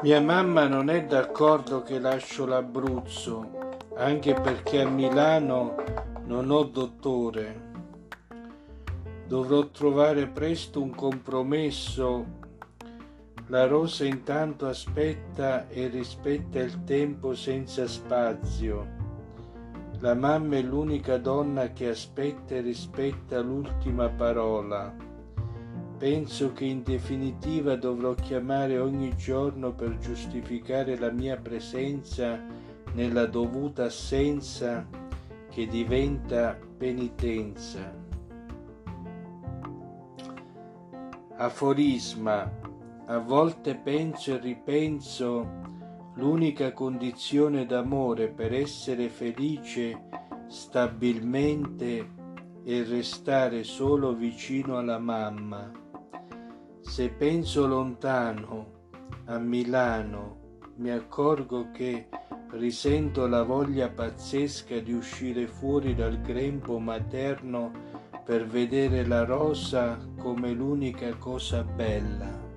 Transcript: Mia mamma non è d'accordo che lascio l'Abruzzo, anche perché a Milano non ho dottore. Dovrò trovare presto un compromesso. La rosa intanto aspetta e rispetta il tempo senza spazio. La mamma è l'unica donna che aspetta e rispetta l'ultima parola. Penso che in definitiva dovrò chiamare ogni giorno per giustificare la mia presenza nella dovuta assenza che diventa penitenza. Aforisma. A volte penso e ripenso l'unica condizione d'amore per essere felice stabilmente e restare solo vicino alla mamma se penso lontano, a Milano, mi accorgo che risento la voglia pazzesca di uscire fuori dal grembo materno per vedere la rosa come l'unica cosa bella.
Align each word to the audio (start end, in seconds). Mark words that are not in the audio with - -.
Mia 0.00 0.20
mamma 0.20 0.68
non 0.68 0.90
è 0.90 1.04
d'accordo 1.04 1.82
che 1.82 1.98
lascio 1.98 2.46
l'Abruzzo, 2.46 3.78
anche 3.96 4.32
perché 4.32 4.82
a 4.82 4.88
Milano 4.88 5.74
non 6.26 6.52
ho 6.52 6.62
dottore. 6.62 7.66
Dovrò 9.26 9.66
trovare 9.66 10.28
presto 10.28 10.80
un 10.80 10.94
compromesso. 10.94 12.24
La 13.48 13.66
rosa 13.66 14.04
intanto 14.04 14.68
aspetta 14.68 15.66
e 15.66 15.88
rispetta 15.88 16.60
il 16.60 16.84
tempo 16.84 17.34
senza 17.34 17.88
spazio. 17.88 18.86
La 19.98 20.14
mamma 20.14 20.54
è 20.58 20.62
l'unica 20.62 21.18
donna 21.18 21.72
che 21.72 21.88
aspetta 21.88 22.54
e 22.54 22.60
rispetta 22.60 23.40
l'ultima 23.40 24.08
parola. 24.08 25.07
Penso 25.98 26.52
che 26.52 26.64
in 26.64 26.84
definitiva 26.84 27.74
dovrò 27.74 28.14
chiamare 28.14 28.78
ogni 28.78 29.16
giorno 29.16 29.74
per 29.74 29.98
giustificare 29.98 30.96
la 30.96 31.10
mia 31.10 31.36
presenza 31.36 32.40
nella 32.92 33.26
dovuta 33.26 33.86
assenza 33.86 34.86
che 35.50 35.66
diventa 35.66 36.56
penitenza. 36.76 37.92
Aforisma. 41.36 42.66
A 43.06 43.18
volte 43.18 43.74
penso 43.74 44.34
e 44.34 44.38
ripenso 44.38 45.50
l'unica 46.14 46.72
condizione 46.72 47.66
d'amore 47.66 48.28
per 48.28 48.52
essere 48.52 49.08
felice 49.08 50.00
stabilmente 50.46 52.08
e 52.62 52.84
restare 52.84 53.64
solo 53.64 54.14
vicino 54.14 54.76
alla 54.76 54.98
mamma 54.98 55.86
se 56.98 57.10
penso 57.10 57.68
lontano, 57.68 58.66
a 59.26 59.38
Milano, 59.38 60.62
mi 60.78 60.90
accorgo 60.90 61.70
che 61.70 62.08
risento 62.50 63.28
la 63.28 63.44
voglia 63.44 63.88
pazzesca 63.88 64.80
di 64.80 64.94
uscire 64.94 65.46
fuori 65.46 65.94
dal 65.94 66.20
grembo 66.20 66.80
materno 66.80 67.70
per 68.24 68.48
vedere 68.48 69.06
la 69.06 69.24
rosa 69.24 69.96
come 70.18 70.50
l'unica 70.50 71.14
cosa 71.18 71.62
bella. 71.62 72.47